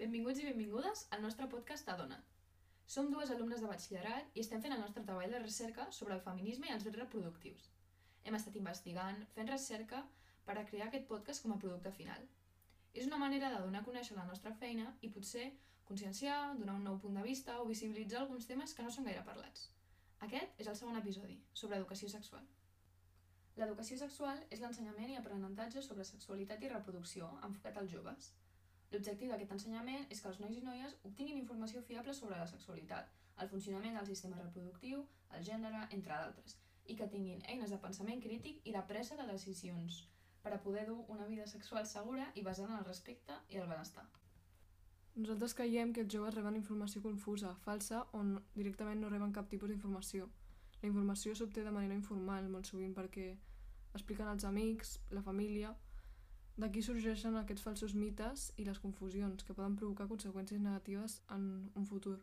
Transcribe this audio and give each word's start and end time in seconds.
Benvinguts 0.00 0.38
i 0.40 0.46
benvingudes 0.46 1.00
al 1.12 1.20
nostre 1.20 1.46
podcast 1.52 1.88
Adona't. 1.92 2.28
Som 2.92 3.10
dues 3.12 3.30
alumnes 3.34 3.60
de 3.60 3.68
batxillerat 3.68 4.30
i 4.32 4.40
estem 4.40 4.62
fent 4.64 4.72
el 4.72 4.80
nostre 4.80 5.02
treball 5.04 5.34
de 5.34 5.40
recerca 5.42 5.84
sobre 5.92 6.14
el 6.16 6.22
feminisme 6.24 6.70
i 6.70 6.72
els 6.72 6.86
drets 6.86 7.02
reproductius. 7.02 7.66
Hem 8.24 8.38
estat 8.38 8.56
investigant, 8.56 9.20
fent 9.34 9.52
recerca 9.52 10.00
per 10.46 10.56
a 10.56 10.64
crear 10.70 10.88
aquest 10.88 11.04
podcast 11.12 11.44
com 11.44 11.52
a 11.52 11.60
producte 11.66 11.92
final. 11.98 12.24
És 12.94 13.10
una 13.10 13.20
manera 13.20 13.52
de 13.52 13.60
donar 13.66 13.84
a 13.84 13.88
conèixer 13.90 14.16
la 14.16 14.24
nostra 14.32 14.56
feina 14.64 14.88
i 15.04 15.12
potser 15.18 15.50
conscienciar, 15.92 16.40
donar 16.64 16.80
un 16.80 16.88
nou 16.88 16.96
punt 17.04 17.20
de 17.20 17.28
vista 17.28 17.60
o 17.60 17.68
visibilitzar 17.68 18.22
alguns 18.24 18.48
temes 18.48 18.72
que 18.72 18.86
no 18.86 18.96
són 18.96 19.12
gaire 19.12 19.28
parlats. 19.28 19.68
Aquest 20.24 20.64
és 20.64 20.72
el 20.72 20.80
segon 20.80 20.96
episodi, 21.04 21.42
sobre 21.52 21.76
educació 21.76 22.08
sexual. 22.08 22.48
L'educació 23.60 24.00
sexual 24.00 24.40
és 24.48 24.64
l'ensenyament 24.64 25.12
i 25.12 25.20
aprenentatge 25.20 25.84
sobre 25.84 26.08
sexualitat 26.08 26.64
i 26.64 26.72
reproducció 26.72 27.34
enfocat 27.44 27.84
als 27.84 27.92
joves. 27.92 28.36
L'objectiu 28.90 29.30
d'aquest 29.30 29.52
ensenyament 29.54 30.06
és 30.10 30.20
que 30.20 30.28
els 30.32 30.40
nois 30.42 30.56
i 30.58 30.62
noies 30.66 30.96
obtinguin 31.08 31.38
informació 31.38 31.82
fiable 31.88 32.14
sobre 32.18 32.38
la 32.38 32.46
sexualitat, 32.52 33.10
el 33.42 33.50
funcionament 33.52 33.96
del 33.96 34.08
sistema 34.08 34.40
reproductiu, 34.40 35.04
el 35.36 35.44
gènere, 35.46 35.84
entre 35.96 36.16
d'altres, 36.16 36.56
i 36.90 36.96
que 36.98 37.08
tinguin 37.12 37.44
eines 37.52 37.70
de 37.70 37.78
pensament 37.84 38.22
crític 38.24 38.64
i 38.66 38.74
de 38.74 38.82
presa 38.88 39.18
de 39.20 39.28
decisions 39.30 40.00
per 40.42 40.54
a 40.54 40.62
poder 40.64 40.86
dur 40.88 41.04
una 41.08 41.26
vida 41.26 41.46
sexual 41.46 41.86
segura 41.86 42.30
i 42.34 42.42
basada 42.42 42.72
en 42.72 42.78
el 42.78 42.88
respecte 42.88 43.36
i 43.50 43.60
el 43.60 43.68
benestar. 43.68 44.06
Nosaltres 45.14 45.54
creiem 45.58 45.92
que 45.92 46.02
els 46.04 46.12
joves 46.14 46.34
reben 46.34 46.56
informació 46.56 47.02
confusa, 47.02 47.54
falsa, 47.64 48.04
on 48.16 48.38
directament 48.54 49.02
no 49.02 49.10
reben 49.10 49.34
cap 49.36 49.50
tipus 49.50 49.70
d'informació. 49.70 50.28
La 50.80 50.88
informació 50.88 51.34
s'obté 51.36 51.64
de 51.66 51.74
manera 51.74 51.98
informal, 51.98 52.48
molt 52.48 52.70
sovint 52.70 52.94
perquè 52.96 53.28
expliquen 53.94 54.32
als 54.32 54.48
amics, 54.48 54.98
la 55.10 55.22
família... 55.22 55.76
D'aquí 56.60 56.82
sorgeixen 56.84 57.38
aquests 57.40 57.62
falsos 57.64 57.94
mites 57.96 58.50
i 58.60 58.66
les 58.66 58.78
confusions 58.82 59.44
que 59.48 59.54
poden 59.56 59.78
provocar 59.80 60.06
conseqüències 60.10 60.60
negatives 60.60 61.14
en 61.36 61.44
un 61.80 61.86
futur. 61.88 62.18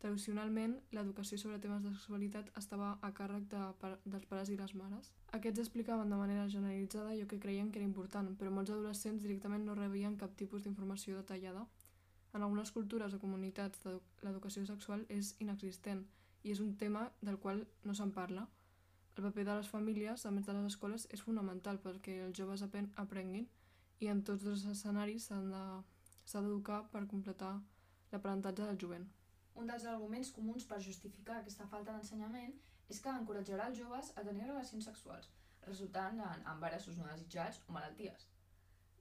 Tradicionalment, 0.00 0.78
l'educació 0.96 1.36
sobre 1.40 1.58
temes 1.60 1.82
de 1.84 1.92
sexualitat 1.92 2.48
estava 2.60 2.94
a 3.04 3.10
càrrec 3.18 3.44
de, 3.52 3.60
dels 4.06 4.24
pares 4.30 4.52
i 4.52 4.56
les 4.56 4.72
mares. 4.80 5.10
Aquests 5.38 5.60
explicaven 5.64 6.12
de 6.12 6.20
manera 6.20 6.46
generalitzada 6.54 7.10
allò 7.12 7.26
que 7.28 7.40
creien 7.42 7.72
que 7.72 7.82
era 7.82 7.88
important, 7.88 8.30
però 8.40 8.52
molts 8.52 8.72
adolescents 8.72 9.26
directament 9.26 9.68
no 9.68 9.76
rebien 9.76 10.16
cap 10.16 10.32
tipus 10.40 10.64
d'informació 10.64 11.18
detallada. 11.20 11.66
En 12.32 12.46
algunes 12.46 12.72
cultures 12.72 13.12
o 13.12 13.20
comunitats 13.20 13.84
l'educació 14.24 14.64
sexual 14.64 15.04
és 15.08 15.34
inexistent 15.44 16.06
i 16.44 16.54
és 16.56 16.64
un 16.64 16.72
tema 16.80 17.10
del 17.20 17.36
qual 17.44 17.66
no 17.84 17.92
se'n 17.92 18.16
parla. 18.16 18.48
El 19.16 19.24
paper 19.28 19.44
de 19.44 19.60
les 19.60 19.68
famílies, 19.68 20.24
a 20.24 20.32
més 20.32 20.48
de 20.48 20.56
les 20.56 20.72
escoles, 20.72 21.08
és 21.12 21.28
fonamental 21.28 21.80
perquè 21.84 22.22
els 22.24 22.36
joves 22.36 22.64
aprenguin 22.64 23.46
i 24.04 24.10
en 24.12 24.22
tots 24.28 24.46
els 24.52 24.64
escenaris 24.72 25.28
s'ha 25.30 26.40
d'educar 26.42 26.80
per 26.92 27.06
completar 27.12 27.54
l'aprenentatge 28.12 28.68
del 28.68 28.80
jovent. 28.84 29.06
Un 29.60 29.70
dels 29.70 29.86
arguments 29.92 30.32
comuns 30.38 30.66
per 30.70 30.80
justificar 30.86 31.38
aquesta 31.40 31.66
falta 31.72 31.92
d'ensenyament 31.96 32.54
és 32.92 33.00
que 33.02 33.14
encoratjarà 33.20 33.68
els 33.70 33.78
joves 33.80 34.12
a 34.14 34.24
tenir 34.28 34.48
relacions 34.48 34.88
sexuals, 34.90 35.30
resultant 35.66 36.20
en 36.30 36.48
embarassos 36.54 36.98
no 37.00 37.06
desitjats 37.10 37.62
o 37.66 37.76
malalties. 37.76 38.26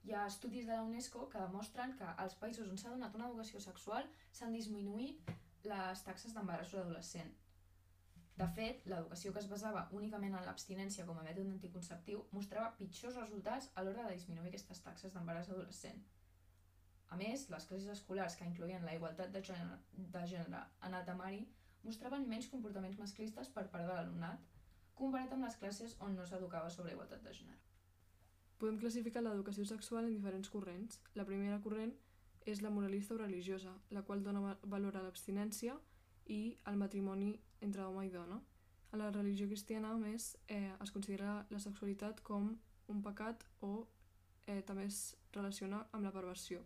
Hi 0.06 0.14
ha 0.14 0.28
estudis 0.30 0.68
de 0.70 0.78
la 0.78 0.86
UNESCO 0.88 1.26
que 1.34 1.42
demostren 1.42 1.96
que 2.00 2.12
als 2.24 2.38
països 2.42 2.70
on 2.72 2.78
s'ha 2.78 2.94
donat 2.94 3.16
una 3.20 3.28
educació 3.32 3.62
sexual 3.68 4.08
s'han 4.40 4.56
disminuït 4.58 5.34
les 5.72 6.04
taxes 6.08 6.34
d'embaràs 6.36 6.74
adolescent. 6.82 7.34
De 8.40 8.48
fet, 8.56 8.82
l'educació 8.92 9.32
que 9.32 9.40
es 9.40 9.48
basava 9.48 9.86
únicament 9.96 10.34
en 10.36 10.44
l'abstinència 10.44 11.06
com 11.08 11.20
a 11.20 11.24
mètode 11.24 11.54
anticonceptiu 11.54 12.24
mostrava 12.36 12.74
pitjors 12.80 13.20
resultats 13.22 13.70
a 13.76 13.84
l'hora 13.86 14.08
de 14.08 14.18
disminuir 14.18 14.50
aquestes 14.50 14.82
taxes 14.88 15.14
d'embaràs 15.14 15.52
adolescent. 15.54 16.02
A 17.16 17.20
més, 17.22 17.46
les 17.54 17.68
classes 17.70 17.92
escolars 17.94 18.36
que 18.36 18.48
incloïen 18.50 18.84
la 18.84 18.96
igualtat 18.98 19.32
de 19.32 19.44
gènere, 19.50 19.78
de 20.18 20.26
gènere 20.34 20.66
en 20.88 20.98
el 21.00 21.06
temari 21.08 21.46
mostraven 21.86 22.28
menys 22.28 22.50
comportaments 22.52 23.00
masclistes 23.00 23.54
per 23.56 23.68
part 23.72 23.88
de 23.88 23.94
l'alumnat, 23.94 24.44
comparat 25.00 25.32
amb 25.36 25.48
les 25.48 25.56
classes 25.62 25.96
on 26.02 26.20
no 26.20 26.26
s'educava 26.28 26.74
sobre 26.74 26.92
igualtat 26.98 27.24
de 27.24 27.34
gènere. 27.40 27.62
Podem 28.60 28.80
classificar 28.82 29.24
l'educació 29.24 29.64
sexual 29.70 30.10
en 30.10 30.16
diferents 30.16 30.52
corrents. 30.52 31.00
La 31.16 31.28
primera 31.30 31.62
corrent 31.64 31.94
és 32.52 32.62
la 32.64 32.72
moralista 32.72 33.16
o 33.16 33.18
religiosa, 33.22 33.74
la 33.92 34.04
qual 34.04 34.24
dona 34.24 34.58
valor 34.64 34.98
a 34.98 35.04
l'abstinència 35.06 35.76
i 36.26 36.58
al 36.64 36.78
matrimoni 36.78 37.34
entre 37.62 37.84
home 37.86 38.06
i 38.08 38.14
dona. 38.14 38.40
A 38.92 38.98
la 38.98 39.12
religió 39.12 39.48
cristiana, 39.48 39.92
a 39.92 39.98
més, 39.98 40.38
eh, 40.48 40.72
es 40.82 40.92
considera 40.92 41.46
la 41.50 41.60
sexualitat 41.60 42.22
com 42.22 42.56
un 42.88 43.02
pecat 43.02 43.44
o 43.62 43.88
eh, 44.48 44.62
també 44.62 44.86
es 44.86 45.16
relaciona 45.34 45.86
amb 45.92 46.04
la 46.06 46.12
perversió. 46.12 46.62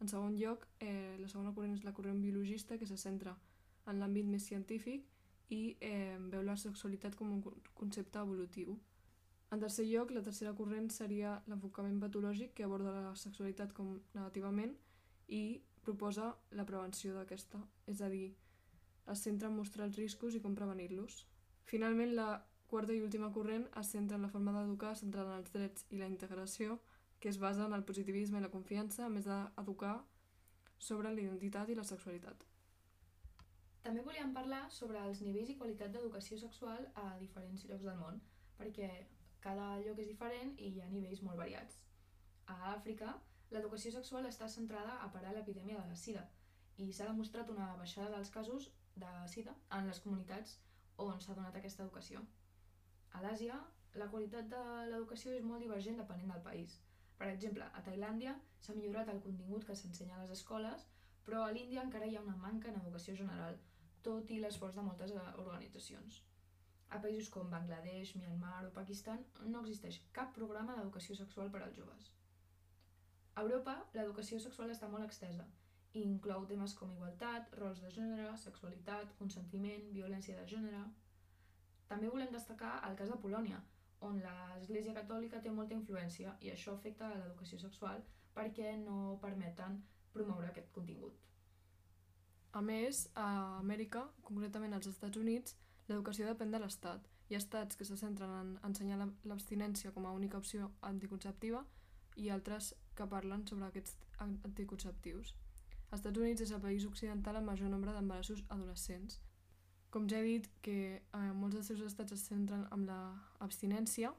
En 0.00 0.08
segon 0.08 0.36
lloc, 0.36 0.66
eh, 0.80 1.16
la 1.18 1.28
segona 1.28 1.54
corrent 1.54 1.74
és 1.74 1.84
la 1.84 1.92
corrent 1.92 2.20
biologista, 2.20 2.76
que 2.78 2.86
se 2.86 2.98
centra 3.00 3.36
en 3.86 4.00
l'àmbit 4.00 4.26
més 4.28 4.44
científic 4.44 5.06
i 5.48 5.76
eh, 5.80 6.18
veu 6.32 6.42
la 6.42 6.56
sexualitat 6.56 7.16
com 7.16 7.32
un 7.32 7.42
concepte 7.74 8.18
evolutiu. 8.18 8.76
En 9.54 9.62
tercer 9.62 9.86
lloc, 9.86 10.10
la 10.10 10.22
tercera 10.26 10.52
corrent 10.58 10.90
seria 10.90 11.36
l'enfocament 11.46 12.00
patològic, 12.02 12.52
que 12.52 12.66
aborda 12.66 12.92
la 12.92 13.14
sexualitat 13.16 13.72
com 13.72 13.94
negativament 14.14 14.74
i 15.28 15.62
proposa 15.86 16.32
la 16.50 16.66
prevenció 16.66 17.14
d'aquesta, 17.14 17.60
és 17.86 18.02
a 18.02 18.10
dir, 18.10 18.34
es 19.12 19.22
centra 19.26 19.48
en 19.48 19.56
mostrar 19.56 19.86
els 19.88 19.98
riscos 20.00 20.34
i 20.34 20.40
com 20.44 20.54
prevenir-los. 20.58 21.18
Finalment, 21.70 22.14
la 22.18 22.28
quarta 22.70 22.94
i 22.94 23.02
última 23.02 23.30
corrent 23.34 23.66
es 23.80 23.92
centra 23.94 24.18
en 24.18 24.26
la 24.26 24.30
forma 24.32 24.54
d'educar 24.56 24.94
centrada 24.98 25.34
en 25.34 25.44
els 25.44 25.52
drets 25.54 25.86
i 25.90 26.00
la 26.00 26.08
integració, 26.10 26.80
que 27.20 27.28
es 27.28 27.38
basa 27.38 27.66
en 27.66 27.76
el 27.76 27.84
positivisme 27.84 28.38
i 28.38 28.44
la 28.44 28.52
confiança, 28.52 29.06
a 29.06 29.12
més 29.12 29.28
d'educar 29.28 29.96
sobre 30.78 31.12
la 31.12 31.22
identitat 31.22 31.70
i 31.70 31.78
la 31.78 31.84
sexualitat. 31.84 32.42
També 33.86 34.02
volíem 34.02 34.34
parlar 34.34 34.64
sobre 34.70 34.98
els 35.08 35.22
nivells 35.22 35.52
i 35.52 35.60
qualitat 35.60 35.94
d'educació 35.94 36.38
sexual 36.42 36.90
a 36.94 37.06
diferents 37.20 37.64
llocs 37.70 37.86
del 37.86 38.02
món, 38.02 38.18
perquè 38.58 38.90
cada 39.40 39.76
lloc 39.84 40.02
és 40.02 40.10
diferent 40.10 40.56
i 40.58 40.72
hi 40.74 40.82
ha 40.82 40.90
nivells 40.90 41.22
molt 41.22 41.38
variats. 41.38 41.78
A 42.50 42.74
Àfrica, 42.74 43.14
L'educació 43.54 43.92
sexual 43.94 44.26
està 44.26 44.48
centrada 44.50 44.96
a 45.02 45.10
parar 45.14 45.32
l'epidèmia 45.34 45.78
de 45.78 45.90
la 45.92 45.98
sida 46.00 46.24
i 46.82 46.88
s'ha 46.92 47.06
demostrat 47.08 47.50
una 47.52 47.68
baixada 47.78 48.10
dels 48.14 48.32
casos 48.36 48.66
de 49.02 49.12
sida 49.28 49.54
en 49.78 49.88
les 49.90 50.00
comunitats 50.04 50.56
on 51.04 51.20
s'ha 51.20 51.34
donat 51.38 51.56
aquesta 51.58 51.84
educació. 51.84 52.22
A 53.16 53.22
l'Àsia, 53.24 53.56
la 54.00 54.08
qualitat 54.12 54.48
de 54.52 54.62
l'educació 54.90 55.32
és 55.36 55.44
molt 55.50 55.64
divergent 55.64 56.00
depenent 56.00 56.32
del 56.32 56.44
país. 56.48 56.76
Per 57.20 57.28
exemple, 57.32 57.68
a 57.78 57.82
Tailàndia 57.88 58.34
s'ha 58.60 58.76
millorat 58.76 59.12
el 59.12 59.22
contingut 59.26 59.66
que 59.68 59.76
s'ensenya 59.80 60.16
a 60.16 60.22
les 60.22 60.32
escoles, 60.36 60.86
però 61.28 61.42
a 61.44 61.52
l'Índia 61.56 61.84
encara 61.86 62.08
hi 62.08 62.16
ha 62.16 62.24
una 62.24 62.36
manca 62.44 62.70
en 62.70 62.80
educació 62.80 63.16
general, 63.20 63.58
tot 64.08 64.30
i 64.30 64.40
l'esforç 64.40 64.76
de 64.76 64.84
moltes 64.88 65.12
eh, 65.12 65.26
organitzacions. 65.44 66.22
A 66.96 67.00
països 67.02 67.30
com 67.34 67.48
Bangladesh, 67.50 68.14
Myanmar 68.20 68.60
o 68.68 68.74
Pakistan 68.74 69.24
no 69.52 69.62
existeix 69.64 70.00
cap 70.18 70.34
programa 70.36 70.76
d'educació 70.76 71.16
sexual 71.18 71.50
per 71.54 71.64
als 71.64 71.80
joves. 71.80 72.12
A 73.34 73.42
Europa, 73.42 73.80
l'educació 73.96 74.38
sexual 74.40 74.70
està 74.72 74.88
molt 74.92 75.08
extesa 75.08 75.48
i 75.96 76.04
inclou 76.04 76.44
temes 76.50 76.74
com 76.78 76.92
igualtat, 76.92 77.54
rols 77.60 77.80
de 77.84 77.90
gènere, 77.94 78.28
sexualitat, 78.44 79.16
consentiment, 79.22 79.90
violència 79.96 80.38
de 80.38 80.46
gènere... 80.54 80.84
També 81.86 82.08
volem 82.10 82.32
destacar 82.34 82.80
el 82.88 82.96
cas 82.98 83.12
de 83.12 83.16
Polònia, 83.22 83.60
on 84.08 84.18
l'Església 84.22 84.94
Catòlica 84.96 85.40
té 85.42 85.52
molta 85.54 85.76
influència 85.76 86.34
i 86.42 86.50
això 86.52 86.74
afecta 86.74 87.06
a 87.06 87.18
l'educació 87.20 87.60
sexual 87.62 88.02
perquè 88.34 88.72
no 88.80 89.18
permeten 89.22 89.78
promoure 90.12 90.50
aquest 90.50 90.72
contingut. 90.74 91.14
A 92.56 92.62
més, 92.64 93.04
a 93.14 93.28
Amèrica, 93.60 94.06
concretament 94.24 94.74
als 94.74 94.88
Estats 94.90 95.20
Units, 95.20 95.56
l'educació 95.88 96.28
depèn 96.28 96.52
de 96.52 96.60
l'Estat. 96.60 97.08
Hi 97.28 97.36
ha 97.36 97.40
estats 97.42 97.76
que 97.76 97.84
se 97.84 97.96
centren 98.00 98.32
en 98.40 98.52
ensenyar 98.68 99.00
l'abstinència 99.28 99.92
com 99.92 100.06
a 100.06 100.14
única 100.16 100.38
opció 100.38 100.70
anticonceptiva 100.90 101.64
i 102.16 102.30
altres 102.30 102.72
que 102.96 103.08
parlen 103.12 103.44
sobre 103.48 103.68
aquests 103.68 103.96
anticonceptius. 104.24 105.34
Estats 105.94 106.18
Units 106.18 106.42
és 106.42 106.52
el 106.52 106.60
país 106.60 106.84
occidental 106.88 107.38
amb 107.38 107.50
major 107.52 107.70
nombre 107.70 107.92
d'embarassos 107.94 108.42
adolescents. 108.48 109.20
Com 109.90 110.08
ja 110.10 110.18
he 110.18 110.26
dit 110.26 110.48
que 110.62 110.78
eh, 110.98 111.32
molts 111.40 111.56
dels 111.56 111.70
seus 111.70 111.84
estats 111.86 112.16
es 112.16 112.24
centren 112.26 112.66
en 112.74 112.86
l'abstinència, 112.88 114.10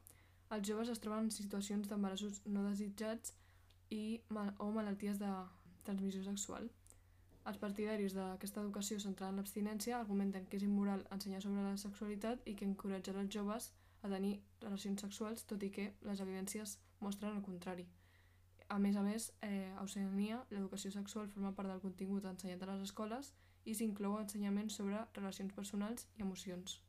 els 0.55 0.67
joves 0.69 0.89
es 0.89 1.03
troben 1.03 1.27
en 1.27 1.35
situacions 1.35 1.89
d'embarassos 1.89 2.39
no 2.45 2.63
desitjats 2.69 3.33
i 3.91 4.21
mal 4.29 4.53
o 4.63 4.69
malalties 4.71 5.19
de 5.19 5.31
transmissió 5.83 6.23
sexual. 6.23 6.69
Els 7.47 7.59
partidaris 7.59 8.15
d'aquesta 8.15 8.63
educació 8.63 8.99
centrada 8.99 9.31
en 9.33 9.41
l'abstinència 9.41 9.99
argumenten 9.99 10.47
que 10.47 10.57
és 10.59 10.65
immoral 10.67 11.05
ensenyar 11.15 11.43
sobre 11.43 11.67
la 11.67 11.77
sexualitat 11.83 12.47
i 12.47 12.55
que 12.55 12.67
encoratjarà 12.67 13.23
els 13.23 13.35
joves 13.35 13.69
a 14.01 14.11
tenir 14.11 14.33
relacions 14.63 15.03
sexuals, 15.03 15.45
tot 15.51 15.63
i 15.63 15.71
que 15.71 15.91
les 16.09 16.23
evidències 16.23 16.77
mostren 16.99 17.35
el 17.37 17.45
contrari. 17.45 17.87
A 18.67 18.77
més 18.83 18.97
a 18.99 19.01
més, 19.01 19.29
eh, 19.47 19.71
a 19.77 19.83
Oceania, 19.83 20.41
l'educació 20.51 20.91
sexual 20.91 21.29
forma 21.31 21.53
part 21.55 21.69
del 21.71 21.79
contingut 21.79 22.25
ensenyat 22.27 22.63
a 22.63 22.73
les 22.73 22.81
escoles 22.89 23.31
i 23.63 23.75
s'inclou 23.75 24.17
ensenyament 24.19 24.69
sobre 24.69 25.03
relacions 25.15 25.53
personals 25.55 26.07
i 26.17 26.25
emocions. 26.25 26.81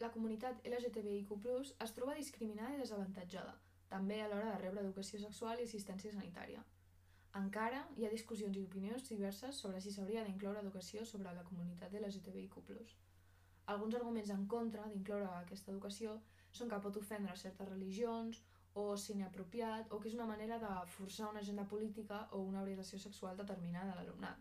La 0.00 0.10
comunitat 0.16 0.66
LGTBIQ+, 0.66 1.30
es 1.86 1.94
troba 1.98 2.16
discriminada 2.18 2.74
i 2.74 2.80
desavantatjada, 2.80 3.54
també 3.92 4.18
a 4.22 4.26
l'hora 4.32 4.50
de 4.50 4.58
rebre 4.64 4.82
educació 4.82 5.20
sexual 5.22 5.62
i 5.62 5.68
assistència 5.68 6.12
sanitària. 6.12 6.64
Encara 7.38 7.84
hi 7.96 8.06
ha 8.06 8.10
discussions 8.10 8.56
i 8.56 8.64
opinions 8.66 9.08
diverses 9.08 9.62
sobre 9.62 9.80
si 9.84 9.92
s'hauria 9.94 10.24
d'incloure 10.26 10.62
educació 10.64 11.04
sobre 11.04 11.32
la 11.38 11.44
comunitat 11.44 11.92
de 11.92 12.00
LGTBIQ+. 12.00 12.60
Alguns 13.74 13.94
arguments 13.98 14.30
en 14.34 14.46
contra 14.46 14.90
d'incloure 14.90 15.30
aquesta 15.38 15.72
educació 15.72 16.18
són 16.50 16.70
que 16.72 16.82
pot 16.82 16.96
ofendre 17.00 17.34
certes 17.36 17.68
religions, 17.68 18.42
o 18.76 18.94
inapropiat, 19.12 19.90
o 19.90 19.98
que 19.98 20.08
és 20.08 20.14
una 20.14 20.26
manera 20.26 20.58
de 20.58 20.72
forçar 20.86 21.30
una 21.30 21.40
agenda 21.40 21.64
política 21.64 22.28
o 22.32 22.42
una 22.42 22.62
orientació 22.62 22.98
sexual 22.98 23.36
determinada 23.36 23.92
a 23.92 23.96
l'alumnat. 23.96 24.36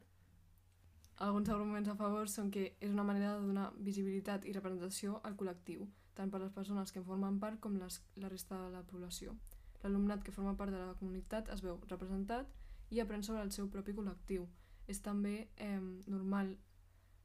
Alguns 1.17 1.49
arguments 1.49 1.87
a 1.87 1.95
favor 1.95 2.27
són 2.27 2.49
que 2.51 2.75
és 2.81 2.91
una 2.91 3.05
manera 3.07 3.37
de 3.37 3.47
donar 3.47 3.69
visibilitat 3.79 4.45
i 4.45 4.51
representació 4.51 5.21
al 5.23 5.37
col·lectiu, 5.39 5.87
tant 6.13 6.31
per 6.31 6.41
les 6.41 6.51
persones 6.51 6.91
que 6.91 6.99
en 6.99 7.05
formen 7.05 7.39
part 7.39 7.61
com 7.63 7.77
les, 7.79 8.01
la 8.19 8.27
resta 8.27 8.59
de 8.65 8.73
la 8.73 8.83
població. 8.83 9.37
L'alumnat 9.83 10.23
que 10.23 10.33
forma 10.35 10.57
part 10.59 10.75
de 10.75 10.81
la 10.81 10.97
comunitat 10.99 11.49
es 11.55 11.63
veu 11.63 11.79
representat 11.87 12.51
i 12.91 12.99
aprèn 12.99 13.23
sobre 13.23 13.43
el 13.47 13.53
seu 13.55 13.69
propi 13.71 13.95
col·lectiu. 13.95 14.49
És 14.91 14.99
també 15.01 15.47
eh, 15.55 15.79
normal, 16.11 16.51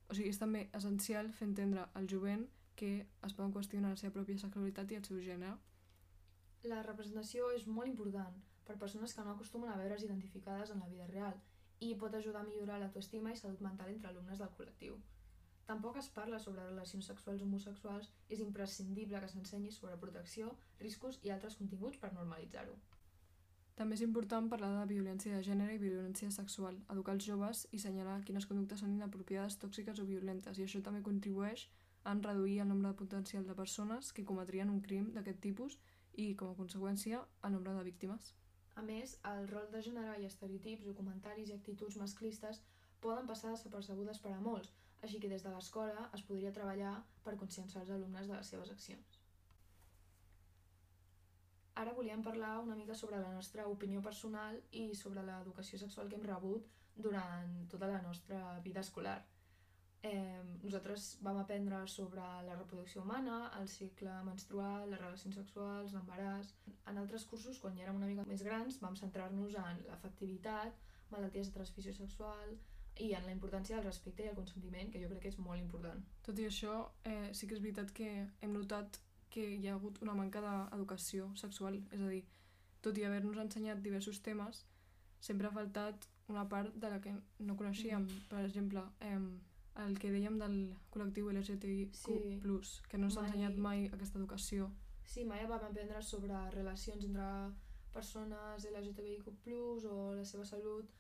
o 0.08 0.14
sigui, 0.14 0.30
és 0.30 0.38
també 0.38 0.68
essencial 0.78 1.32
fer 1.34 1.48
entendre 1.50 1.88
al 1.94 2.06
jovent 2.06 2.46
que 2.76 2.92
es 3.26 3.34
poden 3.34 3.50
qüestionar 3.52 3.90
la 3.92 3.98
seva 4.00 4.14
pròpia 4.14 4.38
sexualitat 4.38 4.92
i 4.92 5.00
el 5.00 5.04
seu 5.04 5.18
gènere. 5.24 5.58
La 6.68 6.82
representació 6.84 7.46
és 7.56 7.64
molt 7.66 7.88
important 7.88 8.34
per 8.66 8.76
persones 8.80 9.14
que 9.16 9.22
no 9.24 9.32
acostumen 9.32 9.70
a 9.72 9.78
veure's 9.80 10.04
identificades 10.04 10.70
en 10.74 10.82
la 10.84 10.88
vida 10.90 11.06
real 11.08 11.38
i 11.80 11.94
pot 11.96 12.14
ajudar 12.14 12.42
a 12.42 12.48
millorar 12.48 12.76
l'autoestima 12.80 13.32
i 13.32 13.38
salut 13.40 13.62
mental 13.64 13.88
entre 13.88 14.10
alumnes 14.10 14.38
del 14.42 14.52
col·lectiu. 14.58 14.98
Tampoc 15.70 15.96
es 15.96 16.10
parla 16.12 16.38
sobre 16.42 16.66
relacions 16.66 17.06
sexuals 17.06 17.42
homosexuals, 17.46 18.10
és 18.28 18.40
imprescindible 18.44 19.20
que 19.22 19.28
s'ensenyi 19.32 19.70
sobre 19.72 19.96
protecció, 20.04 20.50
riscos 20.80 21.20
i 21.22 21.30
altres 21.30 21.56
continguts 21.56 22.00
per 22.02 22.10
normalitzar-ho. 22.12 22.74
També 23.78 23.96
és 23.96 24.02
important 24.04 24.50
parlar 24.52 24.72
de 24.76 24.88
violència 24.92 25.36
de 25.36 25.44
gènere 25.46 25.76
i 25.76 25.80
violència 25.80 26.28
sexual, 26.34 26.76
educar 26.92 27.14
els 27.16 27.24
joves 27.24 27.62
i 27.70 27.78
assenyalar 27.78 28.18
quines 28.26 28.48
conductes 28.50 28.82
són 28.84 28.92
inapropiades, 28.96 29.56
tòxiques 29.62 30.02
o 30.02 30.08
violentes, 30.10 30.58
i 30.58 30.66
això 30.66 30.82
també 30.84 31.00
contribueix 31.06 31.68
a 32.04 32.12
reduir 32.18 32.58
el 32.60 32.68
nombre 32.68 32.92
potencial 32.98 33.46
de 33.46 33.56
persones 33.56 34.12
que 34.12 34.26
cometrien 34.26 34.74
un 34.74 34.82
crim 34.84 35.08
d'aquest 35.14 35.40
tipus 35.40 35.78
i, 36.14 36.34
com 36.34 36.50
a 36.50 36.58
conseqüència, 36.58 37.22
el 37.46 37.52
nombre 37.56 37.74
de 37.76 37.86
víctimes. 37.86 38.32
A 38.80 38.82
més, 38.82 39.16
el 39.30 39.48
rol 39.50 39.70
de 39.72 39.82
gènere 39.86 40.18
i 40.20 40.26
estereotips 40.28 40.86
o 40.90 40.96
comentaris 40.98 41.50
i 41.50 41.56
actituds 41.56 41.98
masclistes 42.00 42.62
poden 43.00 43.26
passar 43.30 43.54
desapercebudes 43.54 44.20
per 44.24 44.34
a 44.36 44.42
molts, 44.44 44.70
així 45.02 45.20
que 45.20 45.30
des 45.32 45.42
de 45.44 45.52
l'escola 45.54 46.08
es 46.16 46.22
podria 46.28 46.52
treballar 46.52 46.94
per 47.24 47.38
conscienciar 47.40 47.82
els 47.84 47.92
alumnes 47.96 48.28
de 48.28 48.36
les 48.36 48.52
seves 48.54 48.70
accions. 48.74 49.20
Ara 51.80 51.94
volíem 51.96 52.22
parlar 52.22 52.58
una 52.60 52.76
mica 52.76 52.94
sobre 52.94 53.20
la 53.22 53.32
nostra 53.32 53.66
opinió 53.66 54.02
personal 54.04 54.58
i 54.76 54.90
sobre 54.94 55.22
l'educació 55.24 55.78
sexual 55.80 56.10
que 56.10 56.18
hem 56.18 56.26
rebut 56.28 56.66
durant 56.96 57.54
tota 57.72 57.88
la 57.88 58.02
nostra 58.02 58.58
vida 58.64 58.82
escolar. 58.84 59.20
Eh, 60.02 60.42
nosaltres 60.62 61.18
vam 61.20 61.36
aprendre 61.42 61.82
sobre 61.86 62.22
la 62.46 62.54
reproducció 62.56 63.02
humana, 63.02 63.50
el 63.60 63.68
cicle 63.68 64.12
menstrual, 64.24 64.88
les 64.90 65.00
relacions 65.00 65.36
sexuals, 65.36 65.92
l'embaràs... 65.92 66.54
En 66.88 66.98
altres 66.98 67.26
cursos, 67.28 67.58
quan 67.60 67.76
ja 67.76 67.84
érem 67.84 68.00
una 68.00 68.08
mica 68.08 68.24
més 68.26 68.42
grans, 68.42 68.80
vam 68.80 68.96
centrar-nos 68.96 69.58
en 69.60 69.82
l'efectivitat, 69.90 70.80
malalties 71.12 71.50
de 71.50 71.56
transmissió 71.58 71.92
sexual 71.94 72.56
i 73.00 73.12
en 73.16 73.26
la 73.28 73.34
importància 73.34 73.76
del 73.76 73.84
respecte 73.84 74.24
i 74.24 74.30
el 74.30 74.38
consentiment, 74.38 74.90
que 74.90 75.02
jo 75.02 75.10
crec 75.12 75.26
que 75.26 75.32
és 75.34 75.38
molt 75.38 75.60
important. 75.60 76.00
Tot 76.26 76.40
i 76.40 76.48
això, 76.48 76.80
eh, 77.04 77.30
sí 77.36 77.46
que 77.46 77.56
és 77.56 77.62
veritat 77.62 77.92
que 77.92 78.10
hem 78.40 78.56
notat 78.56 78.98
que 79.30 79.44
hi 79.56 79.68
ha 79.68 79.76
hagut 79.76 80.00
una 80.02 80.16
manca 80.16 80.40
d'educació 80.42 81.30
sexual, 81.36 81.78
és 81.92 82.00
a 82.00 82.08
dir, 82.08 82.24
tot 82.80 82.98
i 82.98 83.04
haver-nos 83.04 83.38
ensenyat 83.38 83.84
diversos 83.84 84.20
temes, 84.24 84.64
sempre 85.20 85.46
ha 85.46 85.54
faltat 85.54 86.08
una 86.32 86.48
part 86.48 86.74
de 86.74 86.90
la 86.90 87.00
que 87.04 87.12
no 87.38 87.56
coneixíem. 87.56 88.02
Mm. 88.02 88.26
Per 88.32 88.42
exemple, 88.44 88.84
eh, 89.00 89.18
el 89.76 89.98
que 89.98 90.10
dèiem 90.10 90.38
del 90.38 90.76
col·lectiu 90.90 91.30
LGTBIQ+, 91.32 91.94
Sí. 91.96 92.82
que 92.88 92.98
no 92.98 93.08
s'ha 93.10 93.26
ensenyat 93.26 93.56
mai 93.56 93.86
aquesta 93.92 94.18
educació. 94.18 94.70
Sí, 95.04 95.24
mai 95.24 95.46
vam 95.46 95.64
aprendre 95.64 96.02
sobre 96.02 96.34
relacions 96.50 97.04
entre 97.04 97.52
persones 97.92 98.64
LGTBIQ+, 98.64 99.84
o 99.90 100.14
la 100.14 100.24
seva 100.24 100.44
salut, 100.44 100.90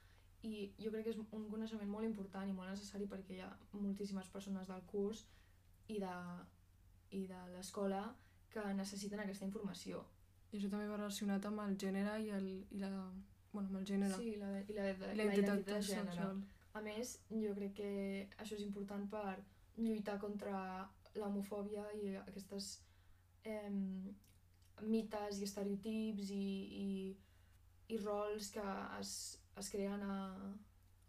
i 0.42 0.72
jo 0.78 0.90
crec 0.90 1.04
que 1.04 1.10
és 1.10 1.18
un 1.18 1.26
coneixement 1.50 1.88
molt 1.90 2.04
important 2.06 2.48
i 2.48 2.52
molt 2.52 2.70
necessari 2.70 3.06
perquè 3.06 3.34
hi 3.36 3.40
ha 3.44 3.50
moltíssimes 3.72 4.28
persones 4.28 4.66
del 4.68 4.82
curs 4.86 5.26
i 5.88 5.98
de, 6.00 6.14
i 7.10 7.26
de 7.26 7.40
l'escola 7.52 8.14
que 8.50 8.64
necessiten 8.74 9.20
aquesta 9.20 9.44
informació. 9.44 10.04
I 10.52 10.56
això 10.58 10.70
també 10.70 10.88
va 10.88 10.96
relacionat 10.96 11.44
amb 11.46 11.60
el 11.60 11.76
gènere 11.76 12.16
i, 12.24 12.30
el, 12.30 12.48
i 12.70 12.78
la... 12.78 12.88
Bueno, 13.52 13.68
amb 13.68 13.76
el 13.80 13.84
gènere. 13.86 14.16
Sí, 14.16 14.36
la, 14.38 14.48
i 14.62 14.72
la, 14.74 14.82
la, 14.98 15.12
I 15.12 15.16
la 15.16 15.24
identitat 15.24 15.64
de 15.66 15.82
gènere. 15.82 16.14
sexual. 16.16 16.40
A 16.74 16.80
més, 16.80 17.16
jo 17.30 17.54
crec 17.56 17.74
que 17.80 17.90
això 18.38 18.54
és 18.54 18.62
important 18.62 19.08
per 19.10 19.36
lluitar 19.76 20.18
contra 20.22 20.88
l'homofòbia 21.14 21.84
i 21.98 22.12
aquestes 22.20 22.68
eh, 23.44 23.70
mites 24.82 25.40
i 25.40 25.44
estereotips 25.48 26.30
i, 26.30 26.44
i, 26.84 26.90
i 27.94 27.98
rols 28.04 28.52
que 28.54 28.66
es, 29.00 29.12
es 29.58 29.70
creen 29.72 30.02
a, 30.06 30.18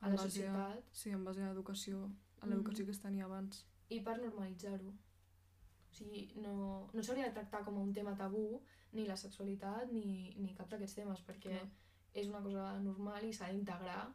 a 0.01 0.07
En 0.09 0.15
la 0.15 0.23
societat 0.23 0.89
Sí, 0.91 1.11
en 1.13 1.23
base 1.23 1.43
a 1.43 1.51
l'educació, 1.51 2.07
a 2.41 2.47
l'educació 2.49 2.83
Mhm. 2.83 2.87
que 2.89 2.91
es 2.97 3.01
tenia 3.01 3.25
abans. 3.25 3.65
i 3.89 3.99
per 3.99 4.17
normalitzar-ho. 4.21 4.89
O 4.89 5.93
sigui, 5.93 6.31
no, 6.39 6.89
no 6.93 7.03
s'hauria 7.03 7.27
de 7.27 7.33
tractar 7.35 7.63
com 7.65 7.77
un 7.77 7.93
tema 7.93 8.15
tabú 8.15 8.61
ni 8.93 9.05
la 9.05 9.17
sexualitat 9.17 9.91
ni, 9.91 10.33
ni 10.39 10.53
cap 10.55 10.69
d'aquests 10.71 10.95
temes 10.95 11.21
perquè 11.27 11.51
Clar. 11.59 11.69
és 12.13 12.27
una 12.27 12.41
cosa 12.41 12.79
normal 12.79 13.25
i 13.25 13.33
s'ha 13.33 13.49
d'integrar 13.51 14.05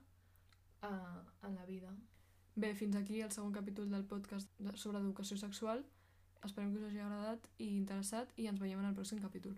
uh, 0.82 1.22
en 1.46 1.54
la 1.54 1.66
vida. 1.66 1.94
Bé, 2.56 2.74
fins 2.74 2.96
aquí 2.96 3.20
el 3.20 3.32
segon 3.32 3.52
capítol 3.52 3.90
del 3.90 4.04
podcast 4.04 4.48
sobre 4.74 5.02
educació 5.04 5.36
sexual. 5.36 5.84
Esperem 6.44 6.72
que 6.72 6.80
us 6.80 6.88
hagi 6.88 7.02
agradat 7.04 7.48
i 7.58 7.72
interessat 7.76 8.32
i 8.36 8.46
ens 8.48 8.60
veiem 8.60 8.80
en 8.80 8.90
el 8.90 8.96
pròxim 8.96 9.20
capítol. 9.20 9.56